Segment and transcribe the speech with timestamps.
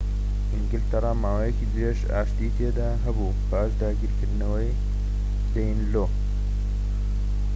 [0.51, 4.77] ئینگلتەرا ماوەیەکی درێژ ئاشتی تێدا هەبوو پاش داگیرکردنەوەی
[5.53, 6.05] دەینلۆ